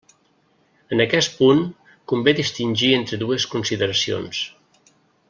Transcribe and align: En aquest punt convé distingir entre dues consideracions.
En 0.95 1.03
aquest 1.05 1.35
punt 1.41 1.61
convé 2.13 2.35
distingir 2.39 2.91
entre 3.01 3.23
dues 3.25 3.49
consideracions. 3.55 4.41